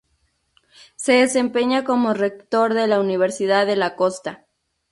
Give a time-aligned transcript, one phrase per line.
[0.95, 4.47] Se desempeña como rector de la Universidad de la Costa.